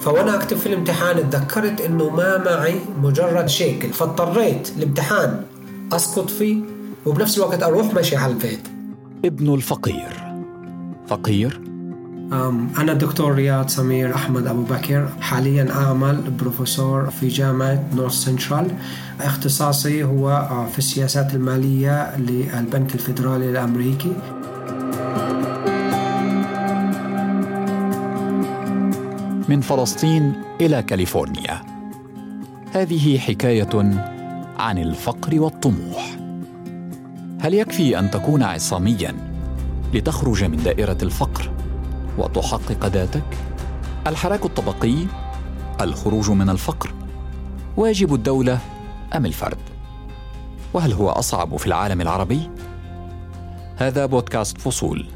فوانا 0.00 0.34
اكتب 0.34 0.56
في 0.56 0.66
الامتحان 0.66 1.30
تذكرت 1.30 1.80
انه 1.80 2.10
ما 2.10 2.44
معي 2.44 2.80
مجرد 3.02 3.48
شيكل 3.48 3.88
فاضطريت 3.92 4.72
الامتحان 4.76 5.42
اسقط 5.92 6.30
فيه 6.30 6.56
وبنفس 7.06 7.38
الوقت 7.38 7.62
أروح 7.62 7.94
ماشي 7.94 8.16
على 8.16 8.32
البيت. 8.32 8.60
ابن 9.24 9.54
الفقير. 9.54 10.30
فقير؟ 11.08 11.60
أنا 12.78 12.92
الدكتور 12.92 13.34
رياض 13.34 13.68
سمير 13.68 14.14
أحمد 14.14 14.46
أبو 14.46 14.62
بكر 14.62 15.08
حاليا 15.20 15.72
أعمل 15.74 16.20
بروفيسور 16.40 17.10
في 17.10 17.28
جامعة 17.28 17.84
North 17.94 18.12
Central 18.12 18.66
اختصاصي 19.20 20.04
هو 20.04 20.30
آه، 20.30 20.66
في 20.72 20.78
السياسات 20.78 21.34
المالية 21.34 22.16
للبنك 22.16 22.94
الفيدرالي 22.94 23.50
الأمريكي. 23.50 24.12
من 29.50 29.60
فلسطين 29.60 30.32
إلى 30.60 30.82
كاليفورنيا. 30.82 31.62
هذه 32.72 33.18
حكاية 33.18 33.68
عن 34.58 34.78
الفقر 34.78 35.40
والطموح. 35.40 36.16
هل 37.40 37.54
يكفي 37.54 37.98
أن 37.98 38.10
تكون 38.10 38.42
عصاميا 38.42 39.14
لتخرج 39.94 40.44
من 40.44 40.56
دائرة 40.56 40.96
الفقر 41.02 41.50
وتحقق 42.18 42.86
ذاتك؟ 42.86 43.22
الحراك 44.06 44.44
الطبقي 44.44 44.94
الخروج 45.80 46.30
من 46.30 46.50
الفقر 46.50 46.94
واجب 47.76 48.14
الدولة 48.14 48.58
أم 49.16 49.26
الفرد؟ 49.26 49.58
وهل 50.74 50.92
هو 50.92 51.10
أصعب 51.10 51.56
في 51.56 51.66
العالم 51.66 52.00
العربي؟ 52.00 52.50
هذا 53.76 54.06
بودكاست 54.06 54.58
فصول. 54.58 55.06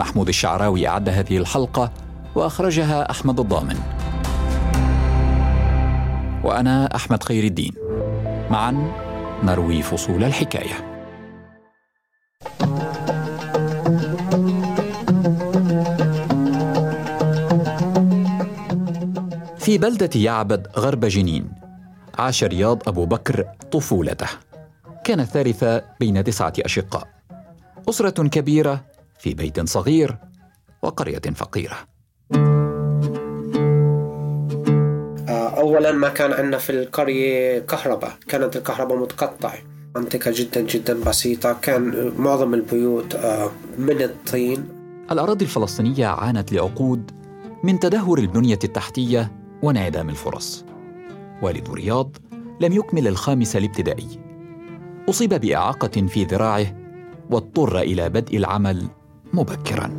محمود 0.00 0.28
الشعراوي 0.28 0.88
أعد 0.88 1.08
هذه 1.08 1.38
الحلقة 1.38 2.05
وأخرجها 2.36 3.10
أحمد 3.10 3.40
الضامن. 3.40 3.78
وأنا 6.44 6.96
أحمد 6.96 7.22
خير 7.22 7.44
الدين. 7.44 7.74
معا 8.50 8.92
نروي 9.42 9.82
فصول 9.82 10.24
الحكاية. 10.24 10.96
في 19.58 19.78
بلدة 19.78 20.10
يعبد 20.14 20.68
غرب 20.76 21.04
جنين 21.04 21.52
عاش 22.18 22.44
رياض 22.44 22.88
أبو 22.88 23.06
بكر 23.06 23.44
طفولته. 23.72 24.28
كان 25.04 25.20
الثالث 25.20 25.64
بين 26.00 26.24
تسعة 26.24 26.52
أشقاء. 26.60 27.08
أسرة 27.88 28.28
كبيرة 28.28 28.84
في 29.18 29.34
بيت 29.34 29.68
صغير 29.68 30.18
وقرية 30.82 31.18
فقيرة. 31.34 31.95
أولا 35.66 35.92
ما 35.92 36.08
كان 36.08 36.32
عندنا 36.32 36.58
في 36.58 36.70
القرية 36.70 37.58
كهرباء. 37.58 38.12
كانت 38.28 38.56
الكهرباء 38.56 38.98
متقطعة. 38.98 39.58
منطقة 39.96 40.32
جدا 40.34 40.60
جدا 40.60 41.00
بسيطة. 41.04 41.56
كان 41.62 42.12
معظم 42.18 42.54
البيوت 42.54 43.14
آه، 43.14 43.50
من 43.78 44.02
الطين. 44.02 44.68
الأراضي 45.10 45.44
الفلسطينية 45.44 46.06
عانت 46.06 46.52
لعقود 46.52 47.10
من 47.64 47.78
تدهور 47.78 48.18
البنية 48.18 48.58
التحتية 48.64 49.32
وانعدام 49.62 50.08
الفرص. 50.08 50.64
والد 51.42 51.70
رياض 51.70 52.16
لم 52.60 52.72
يكمل 52.72 53.08
الخامس 53.08 53.56
الابتدائي. 53.56 54.08
أصيب 55.10 55.34
بإعاقة 55.34 56.06
في 56.06 56.24
ذراعه 56.24 56.66
واضطر 57.30 57.78
إلى 57.80 58.08
بدء 58.08 58.36
العمل 58.36 58.86
مبكرا. 59.32 59.90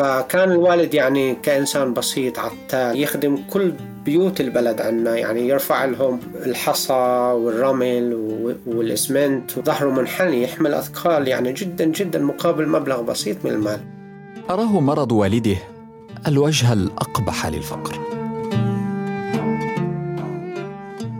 فكان 0.00 0.50
الوالد 0.50 0.94
يعني 0.94 1.34
كإنسان 1.34 1.94
بسيط 1.94 2.38
عتال 2.38 3.00
يخدم 3.02 3.38
كل 3.50 3.72
بيوت 4.04 4.40
البلد 4.40 4.80
عنا 4.80 5.16
يعني 5.16 5.48
يرفع 5.48 5.84
لهم 5.84 6.20
الحصى 6.46 6.92
والرمل 7.36 8.14
والإسمنت. 8.66 9.58
وظهره 9.58 9.90
منحني 9.90 10.42
يحمل 10.42 10.74
أثقال 10.74 11.28
يعني 11.28 11.52
جدا 11.52 11.84
جدا 11.84 12.18
مقابل 12.18 12.68
مبلغ 12.68 13.02
بسيط 13.02 13.36
من 13.44 13.50
المال. 13.50 13.80
أراه 14.50 14.80
مرض 14.80 15.12
والده 15.12 15.56
الوجه 16.26 16.72
الأقبح 16.72 17.46
للفقر. 17.46 17.98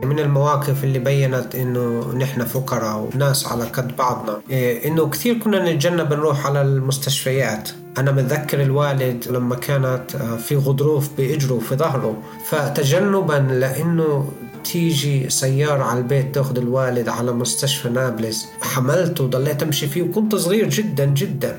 من 0.04 0.18
المواقف 0.18 0.84
اللي 0.84 0.98
بينت 0.98 1.54
إنه 1.54 2.14
نحن 2.14 2.44
فقراء 2.44 3.08
وناس 3.14 3.46
على 3.46 3.64
قد 3.64 3.96
بعضنا 3.96 4.40
إيه، 4.50 4.88
إنه 4.88 5.08
كثير 5.08 5.38
كنا 5.38 5.72
نتجنب 5.72 6.12
نروح 6.12 6.46
على 6.46 6.62
المستشفيات. 6.62 7.70
أنا 8.00 8.12
متذكر 8.12 8.62
الوالد 8.62 9.24
لما 9.30 9.54
كانت 9.54 10.14
آه، 10.14 10.36
في 10.36 10.56
غضروف 10.56 11.08
بإجره 11.18 11.58
في 11.58 11.76
ظهره. 11.76 12.16
فتجنبا 12.46 13.32
لأنه 13.32 14.32
تيجي 14.64 15.30
سيارة 15.30 15.82
على 15.82 15.98
البيت 15.98 16.34
تأخذ 16.34 16.58
الوالد 16.58 17.08
على 17.08 17.32
مستشفى 17.32 17.88
نابلس. 17.88 18.48
حملته 18.62 19.24
وضليت 19.24 19.62
أمشي 19.62 19.86
فيه 19.86 20.02
وكنت 20.02 20.34
صغير 20.34 20.68
جدا 20.68 21.04
جدا. 21.04 21.58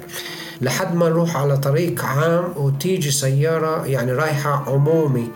لحد 0.62 0.96
ما 0.96 1.09
نروح 1.09 1.38
على 1.38 1.57
طريق 1.57 2.06
عام 2.06 2.44
وتيجي 2.56 3.12
سيارة 3.12 3.85
يعني 3.85 4.12
رايحة 4.12 4.63
عمومي 4.68 5.28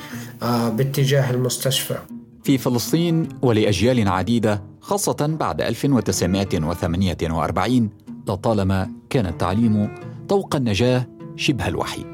آه، 0.43 0.69
باتجاه 0.69 1.31
المستشفى. 1.31 1.95
في 2.43 2.57
فلسطين 2.57 3.29
ولأجيال 3.41 4.07
عديدة 4.07 4.61
خاصة 4.81 5.35
بعد 5.39 5.61
1948 5.61 7.89
لطالما 8.27 8.89
كان 9.09 9.25
التعليم 9.25 9.89
طوق 10.29 10.55
النجاة 10.55 11.07
شبه 11.35 11.67
الوحيد 11.67 12.05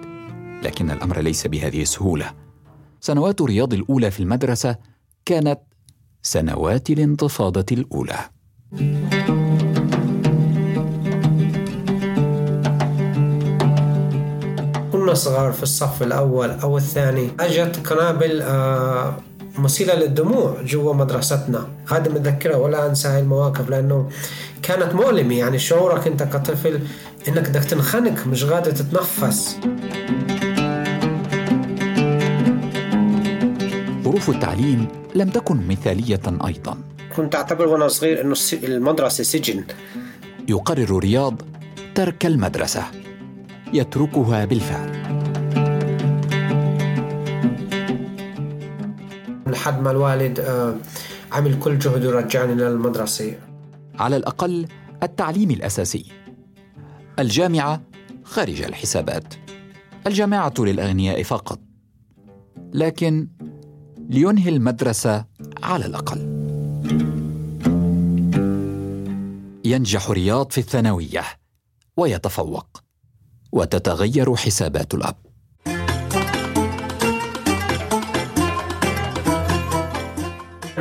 لكن 0.64 0.92
الأمر 0.92 1.20
ليس 1.20 1.48
بهذه 1.48 1.82
السهولة. 1.82 2.34
سنوات 3.00 3.42
رياض 3.42 3.74
الأولى 3.74 4.12
في 4.12 4.20
المدرسة 4.20 4.76
كانت 5.26 5.60
سنوات 6.22 6.90
الانتفاضة 6.90 7.66
الأولى. 7.72 8.20
كنا 14.92 15.14
صغار 15.14 15.52
في 15.52 15.64
الصف 15.64 16.04
الأول 16.04 16.50
أو 16.50 16.78
الثاني. 16.78 17.30
أجت 17.40 17.88
قنابل 17.88 18.42
آه 18.42 19.18
مثيرة 19.58 19.94
للدموع 19.94 20.62
جوا 20.62 20.94
مدرستنا. 20.94 21.68
هذا 21.88 22.12
متذكرها 22.12 22.58
ولا 22.58 22.88
أنسى 22.88 23.08
هاي 23.08 23.20
المواقف 23.20 23.70
لأنه 23.70 24.10
كانت 24.62 24.96
مؤلمة. 24.96 25.36
يعني 25.36 25.60
شعورك 25.60 26.08
أنت 26.08 26.24
كطفل 26.24 26.80
إنك 27.28 27.50
بدك 27.50 27.64
تنخنق 27.64 28.28
مش 28.28 28.44
قادر 28.44 28.72
تتنفس. 28.72 29.60
ظروف 34.04 34.30
التعليم 34.30 34.88
لم 35.16 35.30
تكن 35.30 35.68
مثالية 35.68 36.22
أيضا. 36.48 36.78
كنت 37.16 37.36
أعتبر 37.36 37.68
وأنا 37.68 37.88
صغير 37.88 38.22
أنه 38.22 38.36
المدرسة 38.64 39.24
سجن. 39.24 39.64
يقرر 40.50 41.00
رياض 41.00 41.42
ترك 41.96 42.26
المدرسة. 42.26 42.84
يتركها 43.74 44.46
بالفعل. 44.46 44.92
لحد 49.48 49.82
ما 49.82 49.92
الوالد 49.92 50.40
آه، 50.40 50.76
عمل 51.32 51.60
كل 51.60 51.80
جهده 51.80 52.10
يرجعني 52.10 52.54
للمدرسة. 52.54 53.36
على 54.00 54.18
الأقل 54.18 54.68
التعليم 55.04 55.52
الأساسي. 55.52 56.21
الجامعة 57.20 57.82
خارج 58.24 58.62
الحسابات. 58.62 59.34
الجامعة 60.08 60.54
للأغنياء 60.60 61.24
فقط. 61.24 61.60
لكن 62.74 63.28
لينهي 64.10 64.50
المدرسة 64.50 65.26
على 65.64 65.86
الأقل. 65.86 66.20
ينجح 69.66 70.10
رياض 70.10 70.52
في 70.52 70.58
الثانوية 70.58 71.24
ويتفوق. 71.98 72.84
وتتغير 73.52 74.36
حسابات 74.36 74.94
الأب. 74.94 75.21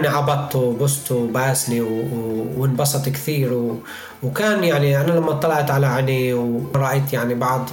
عبطته 0.09 0.59
وبسته 0.59 1.15
وباسني 1.15 1.81
وانبسط 1.81 3.09
كثير. 3.09 3.75
وكان 4.23 4.65
يعني 4.65 5.01
أنا 5.01 5.13
لما 5.13 5.33
طلعت 5.33 5.71
على 5.71 5.87
عينيه 5.87 6.35
ورأيت 6.35 7.13
يعني 7.13 7.35
بعض 7.35 7.69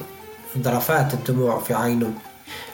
ذرفات 0.58 1.14
الدموع 1.14 1.60
في 1.60 1.74
عينه 1.74 2.14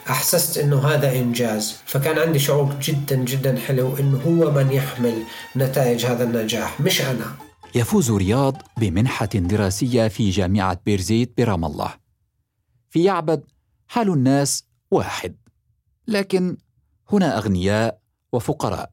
أحسست 0.10 0.58
أنه 0.58 0.88
هذا 0.88 1.12
إنجاز. 1.16 1.76
فكان 1.86 2.20
عندي 2.20 2.40
شعور 2.40 2.76
جدا 2.82 3.16
جدا 3.16 3.60
حلو 3.68 3.98
أنه 3.98 4.22
هو 4.28 4.52
من 4.52 4.72
يحمل 4.72 5.24
نتائج 5.56 6.06
هذا 6.06 6.24
النجاح 6.24 6.82
مش 6.82 7.02
أنا. 7.02 7.26
يفوز 7.76 8.12
رياض 8.12 8.62
بمنحة 8.78 9.26
دراسية 9.26 10.08
في 10.08 10.30
جامعة 10.30 10.80
بيرزيت 10.86 11.34
برام 11.38 11.66
الله. 11.66 11.94
في 12.90 13.04
يعبد 13.04 13.44
حال 13.88 14.10
الناس 14.10 14.64
واحد 14.92 15.36
لكن 16.08 16.58
هنا 17.12 17.38
أغنياء 17.38 18.00
وفقراء. 18.34 18.90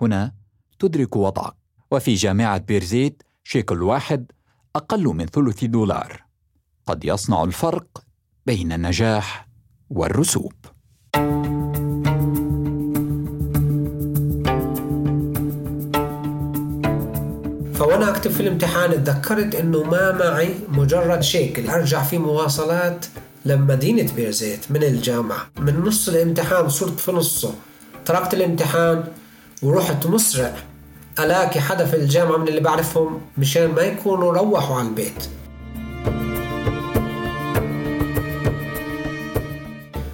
هنا 0.00 0.32
تدرك 0.78 1.16
وضعك. 1.16 1.54
وفي 1.90 2.14
جامعة 2.14 2.58
بيرزيت 2.58 3.22
شيكل 3.44 3.82
واحد 3.82 4.32
أقل 4.76 5.04
من 5.04 5.26
ثلث 5.26 5.64
دولار. 5.64 6.24
قد 6.86 7.04
يصنع 7.04 7.44
الفرق 7.44 7.86
بين 8.46 8.72
النجاح 8.72 9.48
والرسوب. 9.90 10.52
فوانا 17.74 18.08
أكتب 18.08 18.30
في 18.30 18.40
الامتحان 18.40 19.04
تذكرت 19.04 19.54
إنه 19.54 19.82
ما 19.82 20.12
معي 20.12 20.54
مجرد 20.68 21.20
شيكل. 21.20 21.70
أرجع 21.70 22.02
في 22.02 22.18
مواصلات 22.18 23.06
لمدينة 23.44 24.14
بيرزيت 24.14 24.70
من 24.70 24.82
الجامعة. 24.82 25.50
من 25.58 25.80
نص 25.80 26.08
الامتحان 26.08 26.68
صرت 26.68 27.00
في 27.00 27.12
نصه. 27.12 27.54
تركت 28.04 28.34
الامتحان 28.34 29.04
ورحت 29.64 30.06
مسرع 30.06 30.54
ألاقي 31.18 31.60
حدا 31.60 31.86
في 31.86 31.96
الجامعة 31.96 32.36
من 32.36 32.48
اللي 32.48 32.60
بعرفهم 32.60 33.20
مشان 33.38 33.66
ما 33.66 33.82
يكونوا 33.82 34.32
روحوا 34.32 34.76
على 34.76 34.88
البيت. 34.88 35.28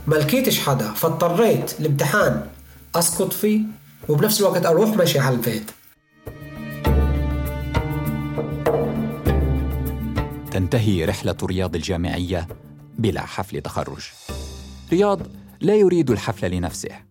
ما 0.07 0.15
لقيتش 0.15 0.61
حدا 0.61 0.93
فاضطريت 0.93 1.81
الامتحان 1.81 2.47
أسقط 2.95 3.33
فيه 3.33 3.61
وبنفس 4.09 4.41
الوقت 4.41 4.67
أروح 4.67 4.97
ماشي 4.97 5.19
على 5.19 5.35
البيت. 5.35 5.71
تنتهي 10.51 11.05
رحلة 11.05 11.37
رياض 11.43 11.75
الجامعية 11.75 12.49
بلا 12.99 13.21
حفل 13.21 13.61
تخرج. 13.61 14.11
رياض 14.93 15.21
لا 15.61 15.75
يريد 15.75 16.11
الحفل 16.11 16.51
لنفسه. 16.51 17.10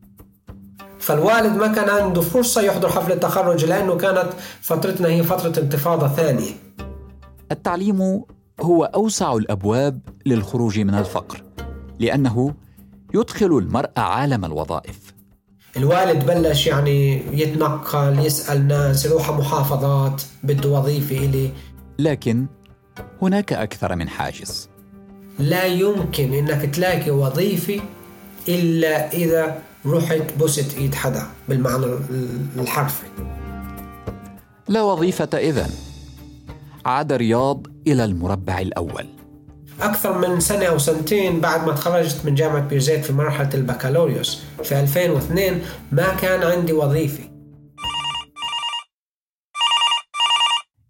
فالوالد 1.09 1.57
ما 1.57 1.67
كان 1.67 1.89
عنده 1.89 2.21
فرصة 2.21 2.61
يحضر 2.61 2.89
حفل 2.89 3.11
التخرج 3.11 3.65
لأنه 3.65 3.97
كانت 3.97 4.29
فترتنا 4.61 5.07
هي 5.07 5.23
فترة 5.23 5.63
انتفاضة 5.63 6.07
ثانية. 6.07 6.51
التعليم 7.51 8.23
هو 8.61 8.83
أوسع 8.83 9.33
الأبواب 9.33 9.99
للخروج 10.25 10.79
من 10.79 10.93
الفقر 10.93 11.43
لأنه 11.99 12.53
يدخل 13.13 13.45
المرء 13.45 13.89
عالم 13.97 14.45
الوظائف. 14.45 14.99
الوالد 15.77 16.25
بلش 16.25 16.67
يعني 16.67 17.21
يتنقل 17.41 18.19
يسأل 18.19 18.67
ناس 18.67 19.05
يروح 19.05 19.31
محافظات 19.31 20.21
بده 20.43 20.69
وظيفة 20.69 21.17
إلي. 21.17 21.49
لكن 21.99 22.45
هناك 23.21 23.53
أكثر 23.53 23.95
من 23.95 24.09
حاجز. 24.09 24.69
لا 25.39 25.65
يمكن 25.65 26.33
إنك 26.33 26.75
تلاقي 26.75 27.11
وظيفة 27.11 27.81
إلا 28.49 29.13
إذا 29.13 29.68
رحت 29.85 30.33
بوست 30.39 30.77
إيد 30.77 30.95
حدا 30.95 31.23
بالمعنى 31.49 31.85
الحرفي. 32.55 33.07
لا 34.67 34.81
وظيفة 34.81 35.29
إذن 35.33 35.69
عاد 36.85 37.13
رياض 37.13 37.67
إلى 37.87 38.05
المربع 38.05 38.59
الأول. 38.59 39.07
أكثر 39.81 40.17
من 40.17 40.39
سنة 40.39 40.65
أو 40.65 40.77
سنتين 40.77 41.41
بعد 41.41 41.67
ما 41.67 41.73
تخرجت 41.73 42.25
من 42.25 42.35
جامعة 42.35 42.67
بيرزيت 42.67 43.05
في 43.05 43.13
مرحلة 43.13 43.49
البكالوريوس 43.53 44.41
في 44.63 44.79
2002 44.79 45.61
ما 45.91 46.15
كان 46.15 46.43
عندي 46.43 46.73
وظيفة. 46.73 47.23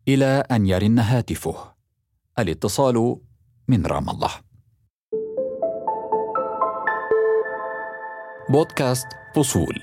إلى 0.07 0.43
أن 0.51 0.65
يرن 0.65 0.99
هاتفه 0.99 1.55
الاتصال 2.39 3.17
من 3.67 3.85
رام 3.85 4.09
الله. 4.09 4.48
بودكاست 8.49 9.07
فصول. 9.35 9.81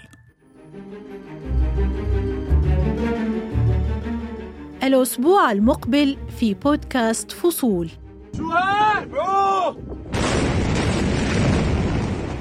الأسبوع 4.82 5.52
المقبل 5.52 6.16
في 6.38 6.54
بودكاست 6.54 7.32
فصول. 7.32 7.90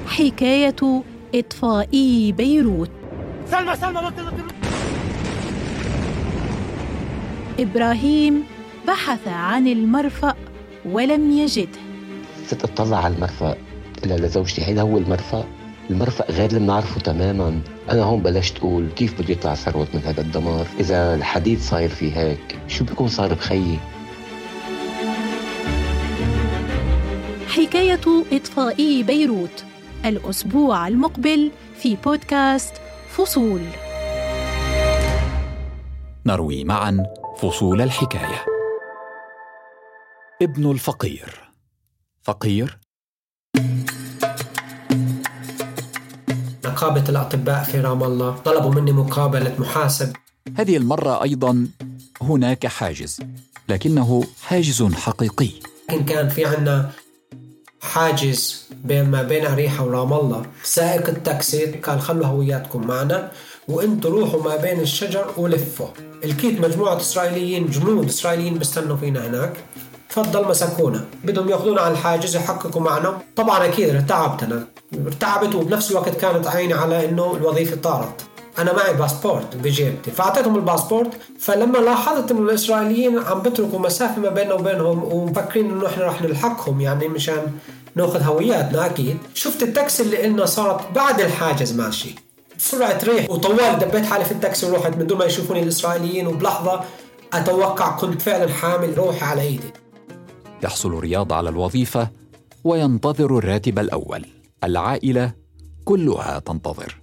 حكاية 0.06 1.02
إطفائي 1.34 2.32
بيروت. 2.32 2.90
سلمى 3.50 3.76
سلمى 3.76 4.12
إبراهيم 7.58 8.44
بحث 8.86 9.28
عن 9.28 9.66
المرفأ 9.68 10.34
ولم 10.84 11.30
يجده. 11.30 11.78
صرت 12.46 12.64
اطلع 12.64 13.04
على 13.04 13.14
المرفأ 13.14 13.56
قلت 13.96 14.06
لزوجتي 14.06 14.64
هيدا 14.64 14.82
هو 14.82 14.98
المرفأ؟ 14.98 15.55
المرفأ 15.90 16.32
غير 16.32 16.48
اللي 16.48 16.60
بنعرفه 16.60 17.00
تماما. 17.00 17.60
أنا 17.90 18.02
هون 18.02 18.22
بلشت 18.22 18.58
أقول 18.58 18.88
كيف 18.96 19.20
بده 19.20 19.32
يطلع 19.32 19.54
ثروت 19.54 19.94
من 19.94 20.00
هذا 20.00 20.20
الدمار؟ 20.20 20.66
إذا 20.80 21.14
الحديد 21.14 21.60
صاير 21.60 21.88
في 21.88 22.16
هيك 22.16 22.58
شو 22.68 22.84
بيكون 22.84 23.08
صار 23.08 23.34
بخيي؟ 23.34 23.78
حكاية 27.48 28.24
إطفائي 28.32 29.02
بيروت 29.02 29.64
الأسبوع 30.04 30.88
المقبل 30.88 31.50
في 31.78 31.96
بودكاست 31.96 32.74
فصول. 33.08 33.60
نروي 36.26 36.64
معا 36.64 37.04
فصول 37.38 37.82
الحكاية. 37.82 38.44
ابن 40.42 40.70
الفقير. 40.70 41.52
فقير؟ 42.22 42.78
نقابة 46.76 47.04
الأطباء 47.08 47.62
في 47.64 47.80
رام 47.80 48.02
الله. 48.04 48.36
طلبوا 48.44 48.70
مني 48.70 48.92
مقابلة 48.92 49.54
محاسب. 49.58 50.12
هذه 50.56 50.76
المرة 50.76 51.22
أيضا 51.22 51.68
هناك 52.22 52.66
حاجز 52.66 53.20
لكنه 53.68 54.24
حاجز 54.42 54.82
حقيقي. 54.82 55.50
لكن 55.90 56.04
كان 56.04 56.28
في 56.28 56.44
عنا 56.44 56.90
حاجز 57.80 58.64
بين 58.84 59.10
ما 59.10 59.22
بين 59.22 59.46
أريحة 59.46 59.84
ورام 59.84 60.12
الله 60.12 60.46
سائق 60.62 61.08
التاكسي 61.08 61.66
قال 61.66 62.00
خلوا 62.00 62.26
هوياتكم 62.26 62.86
معنا 62.86 63.32
وانتوا 63.68 64.10
روحوا 64.10 64.42
ما 64.42 64.56
بين 64.56 64.80
الشجر 64.80 65.26
ولفوا 65.36 65.88
لقيت 66.24 66.60
مجموعة 66.60 66.96
إسرائيليين 66.96 67.70
جنود 67.70 68.08
إسرائيليين 68.08 68.58
بيستنوا 68.58 68.96
فينا 68.96 69.26
هناك. 69.26 69.52
تفضل 70.16 70.48
مسكونا. 70.48 71.04
بدهم 71.24 71.48
ياخذونا 71.48 71.80
على 71.80 71.92
الحاجز 71.92 72.36
يحققوا 72.36 72.82
معنا. 72.82 73.18
طبعا 73.36 73.64
أكيد 73.64 73.94
ارتعبت 73.94 74.42
أنا 74.42 74.66
ارتعبت 75.06 75.54
وبنفس 75.54 75.90
الوقت 75.90 76.16
كانت 76.16 76.46
عيني 76.46 76.74
على 76.74 77.08
إنه 77.08 77.34
الوظيفة 77.36 77.76
طارت. 77.76 78.20
أنا 78.58 78.72
معي 78.72 78.94
باسبورت 78.94 79.56
بجيبتي. 79.56 80.10
فأعطيتهم 80.10 80.56
الباسبورت. 80.56 81.10
فلما 81.40 81.78
لاحظت 81.78 82.30
إنه 82.30 82.40
الإسرائيليين 82.40 83.18
عم 83.18 83.40
بتركوا 83.42 83.78
مسافة 83.78 84.20
ما 84.20 84.28
بيننا 84.28 84.54
وبينهم 84.54 85.04
ومفكرين 85.04 85.70
إنه 85.70 85.86
إحنا 85.86 86.04
رح 86.06 86.22
نلحقهم 86.22 86.80
يعني 86.80 87.08
مشان 87.08 87.52
ناخذ 87.94 88.22
هوياتنا. 88.22 88.86
أكيد. 88.86 89.18
شفت 89.34 89.62
التاكسي 89.62 90.02
اللي 90.02 90.16
قلنا 90.16 90.46
صارت 90.46 90.80
بعد 90.94 91.20
الحاجز. 91.20 91.72
ماشي. 91.72 92.14
بسرعة 92.58 92.98
ريح. 93.04 93.30
وطوال 93.30 93.78
دبيت 93.78 94.04
حالي 94.06 94.24
في 94.24 94.32
التاكسي 94.32 94.70
ورحت 94.70 94.96
من 94.96 95.06
دون 95.06 95.18
ما 95.18 95.24
يشوفوني 95.24 95.62
الإسرائيليين. 95.62 96.26
وبلحظة 96.26 96.80
أتوقع 97.32 97.96
كنت 97.96 98.22
فعلا 98.22 98.52
حامل 98.52 98.98
روحي 98.98 99.24
على 99.24 99.42
إيدي. 99.42 99.70
يحصل 100.62 100.90
رياض 101.00 101.32
على 101.32 101.48
الوظيفة 101.48 102.08
وينتظر 102.64 103.38
الراتب 103.38 103.78
الأول. 103.78 104.24
العائلة 104.64 105.32
كلها 105.84 106.38
تنتظر. 106.38 106.96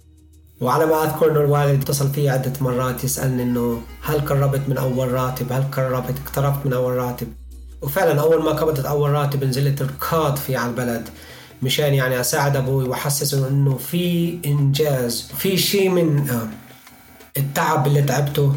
وعلى 0.60 0.86
ما 0.86 1.04
أذكر 1.04 1.30
أنه 1.30 1.40
الوالد 1.40 1.82
اتصل 1.82 2.10
في 2.10 2.28
عدة 2.28 2.52
مرات 2.60 3.04
يسألني 3.04 3.42
أنه 3.42 3.82
هل 4.02 4.20
قربت 4.20 4.68
من 4.68 4.78
أول 4.78 5.12
راتب؟ 5.12 5.52
هل 5.52 5.62
قربت؟ 5.62 6.14
اقتربت 6.26 6.66
من 6.66 6.72
أول 6.72 6.92
راتب؟ 6.96 7.28
وفعلا 7.82 8.20
أول 8.20 8.42
ما 8.44 8.50
قبضت 8.50 8.84
أول 8.84 9.10
راتب 9.10 9.44
نزلت 9.44 9.82
ركض 9.82 10.36
في 10.36 10.56
على 10.56 10.70
البلد. 10.70 11.08
مشان 11.62 11.94
يعني 11.94 12.20
أساعد 12.20 12.56
أبوي 12.56 12.88
وأحسسه 12.88 13.48
أنه 13.48 13.76
في 13.76 14.38
إنجاز 14.46 15.32
في 15.38 15.56
شيء 15.56 15.88
من 15.88 16.30
آه، 16.30 16.48
التعب 17.36 17.86
اللي 17.86 18.02
تعبته. 18.02 18.56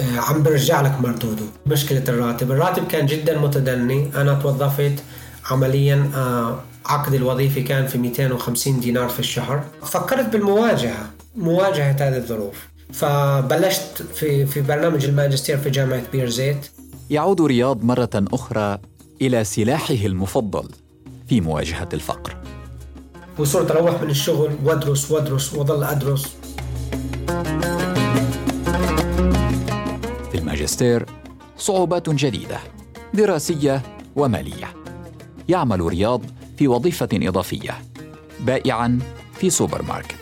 عم 0.00 0.42
برجع 0.42 0.80
لك 0.80 1.00
مردوده. 1.00 1.44
مشكلة 1.66 2.04
الراتب. 2.08 2.50
الراتب 2.50 2.86
كان 2.86 3.06
جدا 3.06 3.38
متدني. 3.38 4.10
أنا 4.16 4.34
توظفت 4.34 4.94
عمليا 5.50 6.10
آه، 6.14 6.60
عقد 6.86 7.14
الوظيفي 7.14 7.62
كان 7.62 7.86
في 7.86 7.98
250 7.98 8.80
دينار 8.80 9.08
في 9.08 9.20
الشهر. 9.20 9.64
فكرت 9.82 10.26
بالمواجهة 10.32 11.10
مواجهة 11.36 11.96
هذه 12.08 12.16
الظروف. 12.16 12.68
فبلشت 12.92 14.02
في 14.14 14.46
في 14.46 14.60
برنامج 14.60 15.04
الماجستير 15.04 15.58
في 15.58 15.70
جامعة 15.70 16.02
بيرزيت 16.12 16.66
يعود 17.10 17.40
رياض 17.40 17.84
مرة 17.84 18.10
أخرى 18.14 18.78
إلى 19.22 19.44
سلاحه 19.44 19.94
المفضل 19.94 20.68
في 21.28 21.40
مواجهة 21.40 21.88
الفقر. 21.92 22.36
وصرت 23.38 23.70
أروح 23.70 24.02
من 24.02 24.10
الشغل 24.10 24.50
وأدرس 24.64 25.10
وأدرس 25.10 25.54
وأظل 25.54 25.84
أدرس. 25.84 26.36
الماجستير 30.58 31.06
صعوبات 31.58 32.10
جديدة 32.10 32.58
دراسية 33.14 33.82
ومالية. 34.16 34.74
يعمل 35.48 35.80
رياض 35.80 36.22
في 36.58 36.68
وظيفة 36.68 37.08
إضافية 37.12 37.78
بائعا 38.40 38.98
في 39.34 39.50
سوبر 39.50 39.82
ماركت 39.82 40.14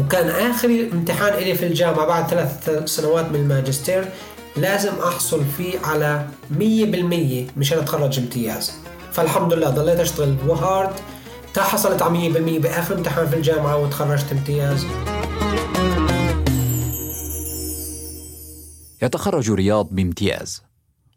وكان 0.00 0.50
آخر 0.50 0.88
امتحان 0.92 1.32
إلي 1.32 1.54
في 1.54 1.66
الجامعة 1.66 2.06
بعد 2.06 2.26
ثلاث 2.26 2.68
سنوات 2.84 3.28
من 3.28 3.36
الماجستير 3.36 4.08
لازم 4.56 4.92
أحصل 5.08 5.44
فيه 5.56 5.78
على 5.84 6.26
100% 6.50 7.58
مشان 7.58 7.78
أتخرج 7.78 8.18
امتياز 8.18 8.72
فالحمد 9.12 9.52
لله 9.52 9.70
ضليت 9.70 10.00
أشتغل 10.00 10.36
hard 10.46 10.92
تا 11.54 11.62
حصلت 11.62 12.02
على 12.02 12.32
100% 12.58 12.62
بآخر 12.62 12.94
امتحان 12.94 13.26
في 13.26 13.36
الجامعة 13.36 13.76
وتخرجت 13.76 14.32
امتياز 14.32 14.86
يتخرج 19.04 19.50
رياض 19.50 19.88
بامتياز. 19.90 20.62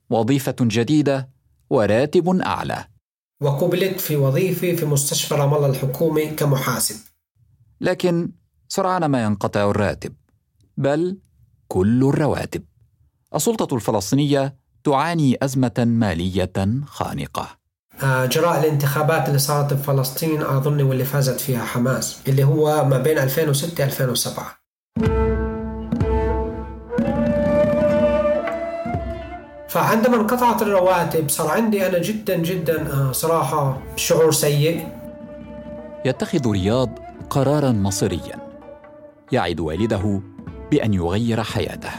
وظيفة 0.10 0.56
جديدة 0.62 1.30
وراتب 1.70 2.42
أعلى. 2.42 2.86
وقبلت 3.42 4.00
في 4.00 4.16
وظيفة 4.16 4.76
في 4.76 4.86
مستشفى 4.86 5.36
رام 5.36 5.54
الله 5.54 5.68
الحكومي 5.68 6.26
كمحاسب. 6.26 6.96
لكن 7.82 8.32
سرعان 8.68 9.06
ما 9.06 9.24
ينقطع 9.24 9.70
الراتب 9.70 10.14
بل 10.78 11.18
كل 11.68 12.04
الرواتب. 12.04 12.64
السلطة 13.36 13.76
الفلسطينية 13.76 14.56
تعاني 14.84 15.38
أزمة 15.42 15.86
مالية 15.88 16.84
خانقة. 16.86 17.58
آه، 18.04 18.26
جراء 18.26 18.60
الانتخابات 18.60 19.28
اللي 19.28 19.40
صارت 19.40 19.74
بفلسطين 19.74 20.42
أظن 20.42 20.82
واللي 20.82 21.06
فازت 21.06 21.40
فيها 21.40 21.66
حماس 21.66 22.20
اللي 22.28 22.44
هو 22.44 22.86
ما 22.86 22.98
بين 22.98 23.18
2006 23.18 23.84
2007 23.84 24.57
فعندما 29.78 30.16
انقطعت 30.16 30.62
الرواتب 30.62 31.30
صار 31.30 31.48
عندي 31.48 31.88
أنا 31.88 31.98
جدا 31.98 32.36
جدا 32.38 32.94
آه، 32.94 33.12
صراحة 33.12 33.82
شعور 33.96 34.32
سيء. 34.32 34.88
يتخذ 36.06 36.52
رياض 36.52 36.90
قرارا 37.30 37.72
مصيريا 37.72 38.36
يعد 39.32 39.60
والده 39.60 40.22
بأن 40.72 40.94
يغير 40.94 41.44
حياته. 41.44 41.92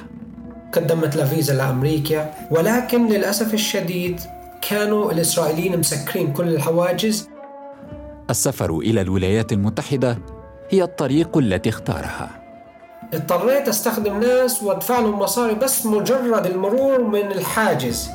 قدمت 0.72 1.16
له 1.16 1.24
فيزا 1.24 1.54
لأمريكا 1.54 2.34
ولكن 2.50 3.06
للأسف 3.06 3.54
الشديد 3.54 4.20
كانوا 4.68 5.12
الإسرائيليين 5.12 5.78
مسكرين 5.78 6.32
كل 6.32 6.48
الحواجز. 6.48 7.28
السفر 8.30 8.78
إلى 8.78 9.00
الولايات 9.00 9.52
المتحدة 9.52 10.18
هي 10.70 10.82
الطريق 10.82 11.38
التي 11.38 11.68
اختارها. 11.68 12.47
اضطريت 13.14 13.68
أستخدم 13.68 14.20
ناس 14.20 14.62
وأدفع 14.62 14.98
لهم 15.00 15.18
مصاري 15.18 15.54
بس 15.54 15.86
مجرد 15.86 16.46
المرور 16.46 17.02
من 17.02 17.32
الحاجز. 17.32 18.08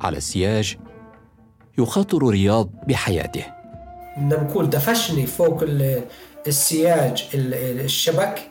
على 0.00 0.16
السياج 0.16 0.76
يخاطر 1.78 2.28
رياض 2.28 2.68
بحياته. 2.88 3.44
بدنا 4.16 4.42
نقول 4.42 4.70
دفشني 4.70 5.26
فوق 5.26 5.62
ال- 5.62 6.02
السياج 6.46 7.24
ال- 7.34 7.54
ال- 7.54 7.80
الشبك 7.80 8.50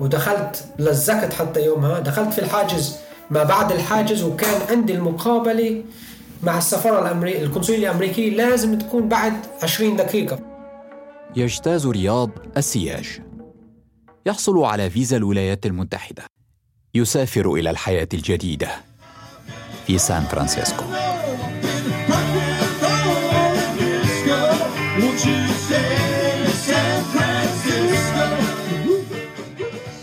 ودخلت 0.00 0.64
لزقت 0.78 1.32
حتى 1.32 1.64
يومها. 1.64 1.98
دخلت 1.98 2.32
في 2.32 2.38
الحاجز 2.38 2.96
ما 3.30 3.42
بعد 3.44 3.72
الحاجز 3.72 4.22
وكان 4.22 4.60
عندي 4.70 4.94
المقابلة 4.94 5.82
مع 6.42 6.58
السفارة 6.58 7.02
الأمريكية 7.02 7.42
القنصلية 7.44 7.78
الأمريكية 7.78 8.36
لازم 8.36 8.78
تكون 8.78 9.08
بعد 9.08 9.32
20 9.62 9.96
دقيقة. 9.96 10.38
يجتاز 11.36 11.86
رياض 11.86 12.30
السياج. 12.56 13.22
يحصل 14.26 14.58
على 14.58 14.90
فيزا 14.90 15.16
الولايات 15.16 15.66
المتحدة. 15.66 16.26
يسافر 16.94 17.54
إلى 17.54 17.70
الحياة 17.70 18.08
الجديدة 18.14 18.70
في 19.86 19.98
سان 19.98 20.22
فرانسيسكو? 20.22 20.84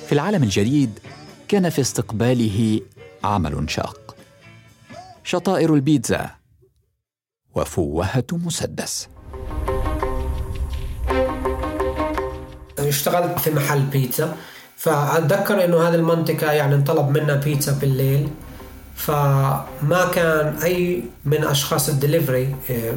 في 0.07 0.11
العالم 0.11 0.43
الجديد 0.43 0.99
كان 1.47 1.69
في 1.69 1.81
استقباله 1.81 2.81
عمل 3.23 3.69
شاق. 3.69 4.15
شطائر 5.23 5.73
البيتزا. 5.73 6.29
وفوهة 7.55 8.25
مسدس. 8.31 9.07
اشتغلت 12.89 13.39
في 13.39 13.51
محل 13.51 13.81
بيتزا 13.81 14.35
فأتذكر 14.77 15.65
إنه 15.65 15.87
هذه 15.89 15.95
المنطقة 15.95 16.51
يعني 16.51 16.75
انطلب 16.75 17.17
منا 17.17 17.33
بيتزا 17.35 17.71
بالليل 17.81 18.27
فما 18.95 20.11
كان 20.15 20.55
أي 20.63 21.03
من 21.25 21.43
أشخاص 21.43 21.89
الدليفري 21.89 22.55
آه، 22.69 22.93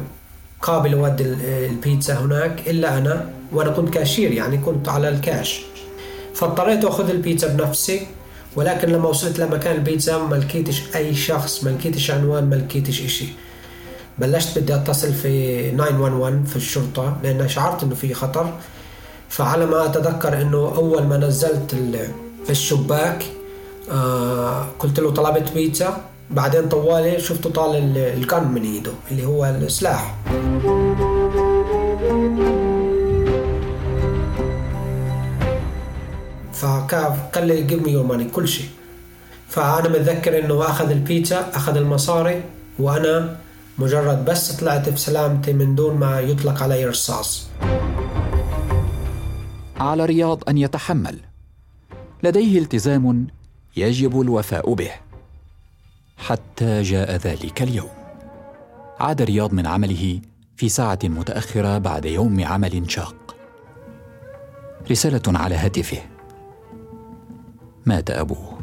قابل 0.61 0.91
يودي 0.93 1.23
ال- 1.23 1.41
البيتزا 1.69 2.13
هناك 2.19 2.67
إلا 2.67 2.97
أنا 2.97 3.29
وأنا 3.51 3.69
كنت 3.71 3.89
كاشير 3.93 4.31
يعني 4.31 4.57
كنت 4.57 4.89
على 4.89 5.09
الكاش. 5.09 5.61
فاضطريت 6.35 6.85
أخذ 6.85 7.09
البيتزا 7.09 7.47
بنفسي 7.47 8.07
ولكن 8.55 8.87
لما 8.89 9.09
وصلت 9.09 9.39
لمكان 9.39 9.75
البيتزا 9.75 10.17
ما 10.17 10.35
لقيتش 10.35 10.81
أي 10.95 11.15
شخص 11.15 11.63
ما 11.63 11.69
لقيتش 11.69 12.11
عنوان 12.11 12.49
ما 12.49 12.55
لقيتش 12.55 13.01
إشي. 13.01 13.25
بلشت 14.17 14.59
بدي 14.59 14.75
أتصل 14.75 15.13
في 15.13 15.71
911 15.71 16.39
في 16.49 16.55
الشرطة 16.55 17.17
لأن 17.23 17.49
شعرت 17.49 17.83
إنه 17.83 17.95
في 17.95 18.13
خطر. 18.13 18.53
فعلى 19.29 19.65
ما 19.65 19.85
أتذكر 19.85 20.41
إنه 20.41 20.57
أول 20.75 21.03
ما 21.03 21.17
نزلت 21.17 21.73
ال- 21.73 22.07
الشباك 22.49 23.25
آه 23.91 24.65
قلت 24.79 24.99
له 24.99 25.11
طلبت 25.11 25.51
بيتزا. 25.53 26.01
بعدين 26.31 26.69
طوالي 26.69 27.19
شفته 27.19 27.49
طال 27.49 27.75
ال- 27.75 27.97
القن 28.23 28.47
من 28.47 28.61
إيده 28.61 28.91
اللي 29.11 29.25
هو 29.25 29.45
السلاح. 29.45 30.15
فقال 36.53 37.47
لي 37.47 37.61
جيب 37.63 37.87
مي 37.87 37.95
ماني 37.95 38.25
كل 38.25 38.47
شيء. 38.47 38.69
فأنا 39.49 39.89
متذكر 39.89 40.39
إنه 40.39 40.61
أخذ 40.65 40.89
البيتزا 40.91 41.49
أخذ 41.53 41.75
المصاري 41.77 42.41
وأنا 42.79 43.35
مجرد 43.77 44.25
بس 44.25 44.51
طلعت 44.51 44.89
بسلامتي 44.89 45.53
من 45.53 45.75
دون 45.75 45.97
ما 45.97 46.19
يطلق 46.19 46.63
علي 46.63 46.85
رصاص. 46.85 47.47
على 49.79 50.05
رياض 50.05 50.49
أن 50.49 50.57
يتحمل. 50.57 51.19
لديه 52.23 52.59
التزام 52.59 53.27
يجب 53.77 54.21
الوفاء 54.21 54.73
به. 54.73 54.91
حتى 56.17 56.81
جاء 56.81 57.15
ذلك 57.15 57.61
اليوم. 57.61 57.89
عاد 58.99 59.21
رياض 59.21 59.53
من 59.53 59.67
عمله 59.67 60.21
في 60.57 60.69
ساعة 60.69 60.99
متأخرة 61.03 61.77
بعد 61.77 62.05
يوم 62.05 62.43
عمل 62.43 62.91
شاق. 62.91 63.35
رسالة 64.91 65.21
على 65.27 65.55
هاتفه. 65.55 66.01
مات 67.85 68.11
أبوه. 68.11 68.59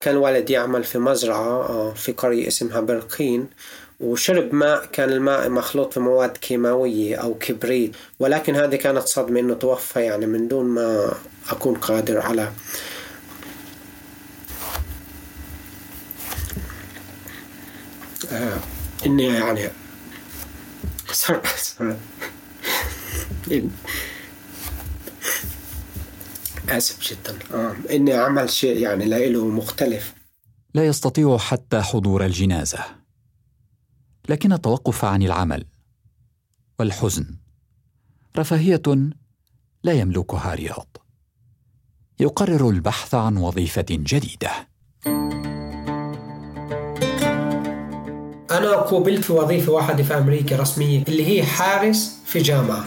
كان 0.00 0.16
والدي 0.16 0.52
يعمل 0.52 0.84
في 0.84 0.98
مزرعة 0.98 1.68
آه، 1.68 1.94
في 1.94 2.12
قرية 2.12 2.48
اسمها 2.48 2.80
برقين. 2.80 3.46
وشرب 4.02 4.54
ماء 4.54 4.86
كان 4.86 5.12
الماء 5.12 5.48
مخلوط 5.50 5.94
في 5.94 6.00
مواد 6.00 6.36
كيماوية 6.36 7.16
أو 7.16 7.34
كبريت 7.34 7.96
ولكن 8.18 8.56
هذه 8.56 8.76
كانت 8.76 9.02
صدمة 9.02 9.40
إنه 9.40 9.54
توفى 9.54 10.00
يعني 10.00 10.26
من 10.26 10.48
دون 10.48 10.66
ما 10.66 11.14
أكون 11.50 11.74
قادر 11.74 12.20
على. 12.20 12.52
آه 18.32 18.58
إني 19.06 19.26
يعني 19.26 19.70
صار 21.12 21.42
آسف 26.68 27.00
جدا. 27.00 27.38
آه 27.54 27.76
إني 27.90 28.18
أعمل 28.18 28.50
شيء 28.50 28.78
يعني 28.78 29.04
لإله 29.04 29.44
مختلف. 29.44 30.14
لا 30.74 30.86
يستطيع 30.86 31.38
حتى 31.38 31.80
حضور 31.80 32.24
الجنازة. 32.24 33.01
لكن 34.32 34.52
التوقف 34.52 35.04
عن 35.04 35.22
العمل 35.22 35.64
والحزن 36.78 37.26
رفاهية 38.38 38.82
لا 39.84 39.92
يملكها 39.92 40.54
رياض. 40.54 40.96
يقرر 42.20 42.70
البحث 42.70 43.14
عن 43.14 43.36
وظيفة 43.36 43.84
جديدة. 43.90 44.50
أنا 48.50 48.76
قوبلت 48.76 49.24
في 49.24 49.32
وظيفة 49.32 49.72
واحدة 49.72 50.02
في 50.02 50.18
أمريكا 50.18 50.56
رسمية 50.56 51.02
اللي 51.08 51.26
هي 51.26 51.44
حارس 51.44 52.18
في 52.24 52.38
جامعة. 52.38 52.84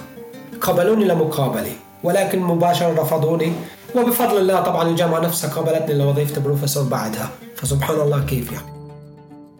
قبلوني 0.62 1.06
لمقابلة 1.06 1.76
ولكن 2.04 2.40
مباشرة 2.40 3.02
رفضوني. 3.02 3.54
وبفضل 3.96 4.38
الله 4.38 4.62
طبعا 4.64 4.90
الجامعة 4.90 5.20
نفسها 5.20 5.50
قابلتني 5.50 5.98
لوظيفة 5.98 6.42
بروفيسور 6.42 6.84
بعدها. 6.84 7.32
فسبحان 7.56 8.00
الله 8.00 8.26
كيف 8.26 8.52
يعني؟ 8.52 8.68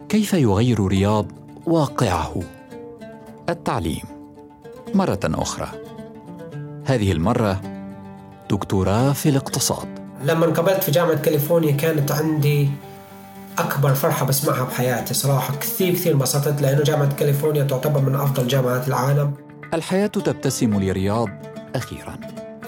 كيف 0.08 0.32
يغير 0.32 0.86
رياض 0.86 1.45
واقعه 1.66 2.42
التعليم 3.48 4.02
مرة 4.94 5.20
أخرى. 5.24 5.68
هذه 6.84 7.12
المرة 7.12 7.60
دكتوراه 8.50 9.12
في 9.12 9.28
الاقتصاد. 9.28 9.88
لما 10.24 10.46
انقبلت 10.46 10.84
في 10.84 10.90
جامعة 10.90 11.22
كاليفورنيا 11.22 11.72
كانت 11.72 12.12
عندي 12.12 12.70
أكبر 13.58 13.94
فرحة 13.94 14.26
بسمعها 14.26 14.64
بحياتي. 14.64 15.14
صراحة 15.14 15.54
كثير 15.56 15.94
كثير 15.94 16.12
انبسطت 16.12 16.62
لأنه 16.62 16.82
جامعة 16.82 17.14
كاليفورنيا 17.16 17.64
تعتبر 17.64 18.00
من 18.00 18.14
أفضل 18.14 18.48
جامعات 18.48 18.88
العالم. 18.88 19.32
الحياة 19.74 20.06
تبتسم 20.06 20.80
لرياض 20.82 21.28
أخيراً. 21.74 22.16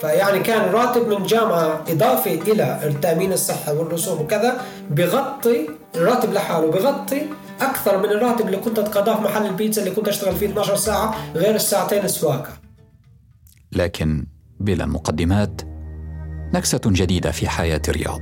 فيعني 0.00 0.40
كان 0.40 0.72
راتب 0.72 1.08
من 1.08 1.22
جامعة 1.26 1.80
إضافي 1.88 2.34
إلى 2.52 2.80
التأمين 2.84 3.32
الصحي 3.32 3.72
والرسوم 3.72 4.20
وكذا 4.20 4.60
بغطي 4.90 5.68
الراتب 5.94 6.32
لحاله 6.32 6.70
بغطي 6.70 7.22
أكثر 7.60 7.98
من 7.98 8.04
الراتب 8.04 8.46
اللي 8.46 8.56
كنت 8.56 8.78
أتقاضاه 8.78 9.16
في 9.16 9.22
محل 9.22 9.46
البيتزا 9.46 9.82
اللي 9.82 9.94
كنت 9.94 10.08
أشتغل 10.08 10.36
فيه 10.36 10.46
12 10.48 10.76
ساعة 10.76 11.34
غير 11.34 11.54
الساعتين 11.54 12.04
السواقة. 12.04 12.50
لكن 13.72 14.26
بلا 14.60 14.86
مقدمات 14.86 15.62
نكسة 16.54 16.80
جديدة 16.86 17.30
في 17.30 17.48
حياة 17.48 17.82
رياض 17.88 18.20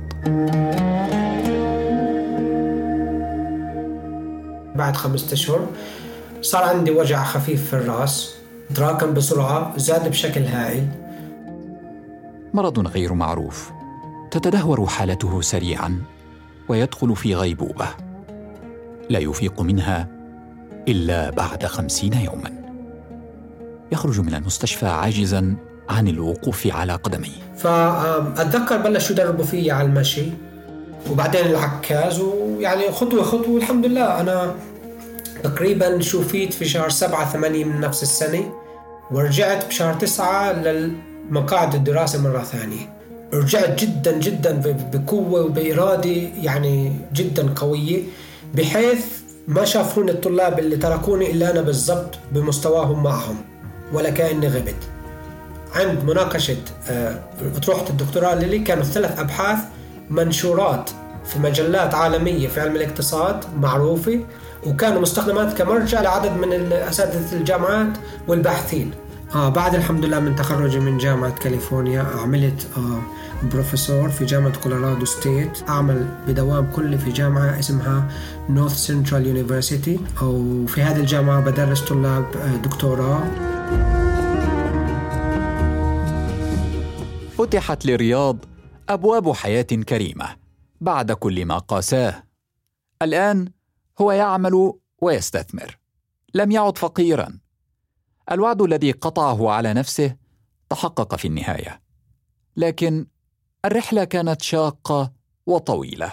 بعد 4.75 4.95
خمسة 4.95 5.33
أشهر 5.33 5.67
صار 6.41 6.63
عندي 6.63 6.91
وجع 6.91 7.23
خفيف 7.23 7.69
في 7.69 7.73
الرأس 7.73 8.35
تراكم 8.75 9.13
بسرعة 9.13 9.77
زاد 9.77 10.09
بشكل 10.09 10.41
هائل. 10.43 10.87
مرض 12.53 12.87
غير 12.87 13.13
معروف 13.13 13.71
تتدهور 14.31 14.85
حالته 14.85 15.41
سريعا 15.41 16.01
ويدخل 16.69 17.15
في 17.15 17.35
غيبوبة. 17.35 18.06
لا 19.09 19.19
يفيق 19.19 19.61
منها 19.61 20.07
إلا 20.87 21.29
بعد 21.29 21.65
خمسين 21.65 22.13
يوما. 22.13 22.51
يخرج 23.91 24.19
من 24.19 24.35
المستشفى 24.35 24.85
عاجزا 24.85 25.55
عن 25.89 26.07
الوقوف 26.07 26.67
على 26.67 26.93
قدميه. 26.93 27.55
فأتذكر 27.57 28.77
بلشوا 28.77 29.11
يدربوا 29.15 29.45
فيي 29.45 29.71
على 29.71 29.87
المشي 29.87 30.25
وبعدين 31.11 31.45
العكاز 31.45 32.19
ويعني 32.19 32.91
خطوة 32.91 33.23
خطوة 33.23 33.57
الحمد 33.57 33.85
لله. 33.85 34.19
أنا 34.21 34.55
تقريبا 35.43 36.01
شوفيت 36.01 36.53
في 36.53 36.65
شهر 36.65 36.89
سبعة 36.89 37.29
ثمانية 37.29 37.65
من 37.65 37.79
نفس 37.79 38.03
السنة 38.03 38.53
ورجعت 39.11 39.67
بشهر 39.67 39.93
تسعة 39.93 40.53
لمقاعد 40.53 41.75
الدراسة 41.75 42.21
مرة 42.21 42.43
ثانية. 42.43 42.97
رجعت 43.33 43.83
جدا 43.83 44.19
جدا 44.19 44.61
بقوة 44.93 45.41
وبإرادة 45.41 46.09
يعني 46.41 46.93
جدا 47.13 47.53
قوية. 47.55 48.03
بحيث 48.55 49.05
ما 49.47 49.65
شافوني 49.65 50.11
الطلاب 50.11 50.59
اللي 50.59 50.77
تركوني 50.77 51.31
إلا 51.31 51.51
أنا 51.51 51.61
بالضبط 51.61 52.15
بمستواهم 52.31 53.03
معهم 53.03 53.35
ولا 53.93 54.09
كأني 54.09 54.47
غبت. 54.47 54.75
عند 55.75 56.03
مناقشة 56.03 56.57
آه، 56.89 57.19
أطروحة 57.57 57.85
الدكتوراه 57.89 58.35
لي 58.35 58.59
كانوا 58.59 58.83
ثلاث 58.83 59.19
أبحاث 59.19 59.59
منشورات 60.09 60.89
في 61.25 61.39
مجلات 61.39 61.95
عالمية 61.95 62.47
في 62.47 62.61
علم 62.61 62.75
الاقتصاد 62.75 63.45
معروفة 63.55 64.19
وكانوا 64.65 65.01
مستخدمات 65.01 65.57
كمرجع 65.57 66.01
لعدد 66.01 66.31
من 66.31 66.73
أساتذة 66.73 67.37
الجامعات 67.37 67.97
والباحثين. 68.27 68.91
آه 69.35 69.49
بعد 69.49 69.75
الحمد 69.75 70.05
لله 70.05 70.19
من 70.19 70.35
تخرجي 70.35 70.79
من 70.79 70.97
جامعة 70.97 71.35
كاليفورنيا 71.39 72.05
عملت 72.23 72.67
آه 72.77 73.01
بروفيسور 73.43 74.09
في 74.09 74.25
جامعة 74.25 74.61
Colorado 74.61 75.05
State 75.05 75.69
أعمل 75.69 76.07
بدوام 76.27 76.71
كلي 76.71 76.97
في 76.97 77.11
جامعة 77.11 77.59
اسمها 77.59 78.11
North 78.49 78.73
Central 78.73 79.27
University 79.27 79.99
أو 80.21 80.65
في 80.65 80.81
هذه 80.81 80.99
الجامعة 80.99 81.41
بدرس 81.41 81.81
طلاب 81.81 82.37
آه، 82.37 82.55
دكتوراه. 82.55 83.23
فتحت 87.37 87.85
لرياض 87.85 88.37
أبواب 88.89 89.31
حياة 89.31 89.61
كريمة 89.61 90.35
بعد 90.81 91.11
كل 91.11 91.45
ما 91.45 91.57
قاساه. 91.57 92.23
الآن 93.01 93.51
هو 94.01 94.11
يعمل 94.11 94.73
ويستثمر. 95.01 95.77
لم 96.33 96.51
يعد 96.51 96.77
فقيرا. 96.77 97.39
الوعد 98.31 98.61
الذي 98.61 98.91
قطعه 98.91 99.49
على 99.49 99.73
نفسه 99.73 100.15
تحقق 100.69 101.15
في 101.15 101.27
النهاية. 101.27 101.81
لكن 102.57 103.07
الرحلة 103.67 104.03
كانت 104.03 104.41
شاقة 104.41 105.11
وطويلة. 105.45 106.11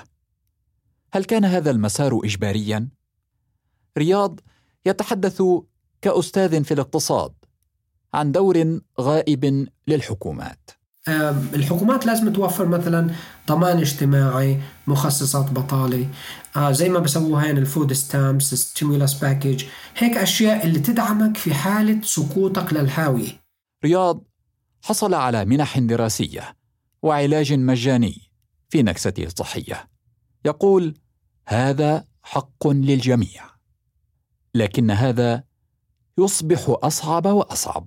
هل 1.12 1.24
كان 1.24 1.44
هذا 1.44 1.70
المسار 1.70 2.20
اجباريا؟ 2.24 2.88
رياض 3.98 4.40
يتحدث 4.86 5.42
كأستاذ 6.02 6.64
في 6.64 6.74
الاقتصاد 6.74 7.32
عن 8.14 8.32
دور 8.32 8.80
غائب 9.00 9.68
للحكومات. 9.86 10.70
الحكومات 11.54 12.06
لازم 12.06 12.32
توفر 12.32 12.66
مثلا 12.66 13.10
ضمان 13.48 13.78
اجتماعي 13.78 14.60
مخصصات 14.86 15.50
بطالة 15.50 16.08
زي 16.70 16.88
ما 16.88 16.98
بسووها 16.98 17.46
هين 17.46 17.58
ال 17.58 17.65
food 17.65 17.92
stamps 17.92 18.54
stimulus 18.54 19.14
package 19.14 19.64
هيك 19.96 20.16
أشياء 20.16 20.66
اللي 20.66 20.78
تدعمك 20.78 21.36
في 21.36 21.54
حالة 21.54 22.00
سقوطك 22.02 22.72
للهاوية. 22.72 23.44
رياض 23.84 24.24
حصل 24.82 25.14
على 25.14 25.44
منح 25.44 25.78
دراسية 25.78 26.63
وعلاج 27.04 27.52
مجاني 27.52 28.30
في 28.68 28.82
نكسته 28.82 29.24
الصحية. 29.24 29.88
يقول 30.44 30.94
هذا 31.48 32.04
حق 32.22 32.68
للجميع 32.68 33.42
لكن 34.54 34.90
هذا 34.90 35.42
يصبح 36.18 36.64
أصعب 36.68 37.26
وأصعب. 37.26 37.86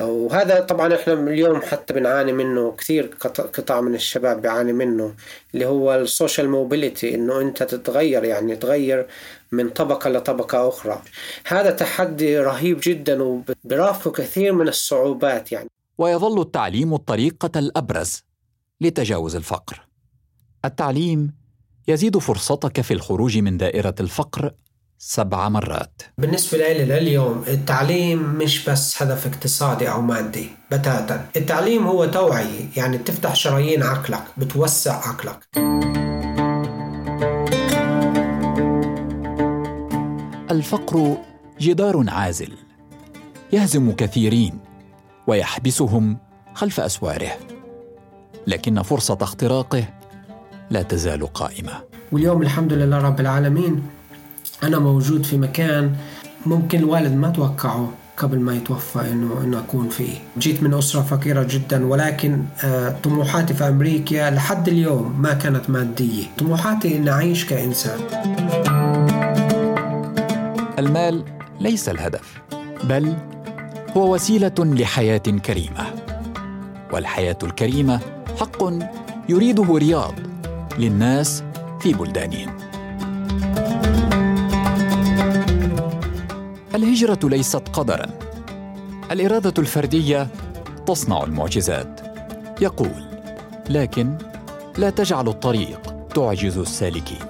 وهذا 0.00 0.60
طبعا 0.60 0.94
إحنا 0.94 1.12
اليوم 1.12 1.60
حتى 1.62 1.94
بنعاني 1.94 2.32
منه 2.32 2.72
كثير 2.72 3.06
قط- 3.20 3.40
قطاع 3.40 3.80
من 3.80 3.94
الشباب 3.94 4.42
بيعاني 4.42 4.72
منه 4.72 5.14
اللي 5.54 5.66
هو 5.66 5.94
ال 5.94 6.02
social 6.02 6.48
mobility 6.48 7.14
إنه 7.14 7.40
أنت 7.40 7.62
تتغير 7.62 8.24
يعني 8.24 8.56
تغير 8.56 9.06
من 9.52 9.68
طبقة 9.68 10.10
لطبقة 10.10 10.68
أخرى. 10.68 11.02
هذا 11.46 11.70
تحدي 11.70 12.38
رهيب 12.38 12.80
جدا 12.82 13.22
وبرافقه 13.22 14.10
كثير 14.10 14.52
من 14.52 14.68
الصعوبات 14.68 15.52
يعني. 15.52 15.68
ويظل 15.98 16.40
التعليم 16.40 16.94
الطريقة 16.94 17.58
الأبرز 17.58 18.27
لتجاوز 18.80 19.36
الفقر. 19.36 19.86
التعليم 20.64 21.32
يزيد 21.88 22.18
فرصتك 22.18 22.80
في 22.80 22.94
الخروج 22.94 23.38
من 23.38 23.56
دائرة 23.56 23.94
الفقر 24.00 24.54
سبع 24.98 25.48
مرات. 25.48 26.02
بالنسبة 26.18 26.58
لي 26.58 26.84
لليوم 26.84 27.44
التعليم 27.48 28.22
مش 28.22 28.68
بس 28.68 29.02
هدف 29.02 29.26
اقتصادي 29.26 29.90
أو 29.90 30.00
مادي 30.02 30.50
بتاتا. 30.72 31.28
التعليم 31.36 31.86
هو 31.86 32.06
توعية 32.06 32.68
يعني 32.76 32.98
بتفتح 32.98 33.34
شرايين 33.34 33.82
عقلك 33.82 34.24
بتوسع 34.36 35.08
عقلك. 35.08 35.48
الفقر 40.50 41.16
جدار 41.60 42.04
عازل 42.08 42.52
يهزم 43.52 43.92
كثيرين 43.92 44.58
ويحبسهم 45.26 46.18
خلف 46.54 46.80
أسواره. 46.80 47.57
لكن 48.48 48.82
فرصة 48.82 49.18
اختراقه 49.20 49.84
لا 50.70 50.82
تزال 50.82 51.32
قائمة. 51.32 51.72
واليوم 52.12 52.42
الحمد 52.42 52.72
لله 52.72 52.98
رب 52.98 53.20
العالمين 53.20 53.82
أنا 54.62 54.78
موجود 54.78 55.26
في 55.26 55.38
مكان 55.38 55.96
ممكن 56.46 56.78
الوالد 56.78 57.12
ما 57.12 57.30
توقعه 57.30 57.92
قبل 58.16 58.40
ما 58.40 58.54
يتوفى 58.54 59.00
انه 59.00 59.40
إنه 59.44 59.58
أكون 59.58 59.88
فيه، 59.88 60.18
جيت 60.38 60.62
من 60.62 60.74
أسرة 60.74 61.02
فقيرة 61.02 61.46
جدا 61.50 61.86
ولكن 61.86 62.42
آه، 62.64 62.96
طموحاتي 63.02 63.54
في 63.54 63.68
أمريكا 63.68 64.30
لحد 64.30 64.68
اليوم 64.68 65.22
ما 65.22 65.34
كانت 65.34 65.70
مادية، 65.70 66.24
طموحاتي 66.38 66.96
اني 66.96 67.10
أعيش 67.10 67.44
كإنسان. 67.44 67.98
المال 70.78 71.24
ليس 71.60 71.88
الهدف 71.88 72.40
بل 72.84 73.16
هو 73.96 74.14
وسيلة 74.14 74.54
لحياة 74.58 75.18
كريمة. 75.18 75.86
والحياة 76.92 77.38
الكريمة 77.42 78.00
حق 78.40 78.62
يريده 79.28 79.76
رياض 79.76 80.14
للناس 80.78 81.42
في 81.80 81.92
بلدانهم. 81.92 82.56
الهجرة 86.74 87.18
ليست 87.24 87.62
قدرا. 87.72 88.06
الإرادة 89.10 89.54
الفردية 89.58 90.28
تصنع 90.86 91.24
المعجزات. 91.24 92.00
يقول 92.60 93.04
لكن 93.70 94.18
لا 94.76 94.90
تجعل 94.90 95.28
الطريق 95.28 95.80
تعجز 96.14 96.58
السالكين. 96.58 97.26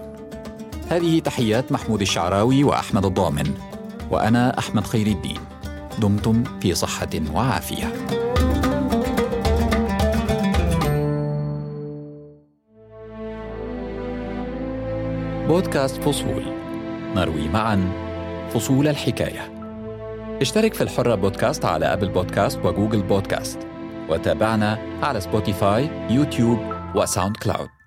هذه 0.88 1.18
تحيات 1.18 1.72
محمود 1.72 2.00
الشعراوي 2.00 2.64
وأحمد 2.64 3.04
الضامن 3.04 3.54
وأنا 4.10 4.58
أحمد 4.58 4.86
خير 4.86 5.06
الدين. 5.06 5.40
دمتم 5.98 6.44
في 6.60 6.74
صحة 6.74 7.10
وعافية. 7.34 8.17
بودكاست 15.48 16.02
فصول. 16.02 16.42
نروي 17.14 17.48
معا 17.48 17.92
فصول 18.50 18.88
الحكاية. 18.88 19.52
اشترك 20.40 20.74
في 20.74 20.80
الحرة 20.80 21.14
بودكاست 21.14 21.64
على 21.64 21.92
أبل 21.92 22.08
بودكاست 22.08 22.58
وجوجل 22.64 23.02
بودكاست. 23.02 23.58
وتابعنا 24.08 24.78
على 25.02 25.20
سبوتيفاي 25.20 25.90
يوتيوب 26.10 26.58
وساوند 26.94 27.36
كلاود. 27.36 27.77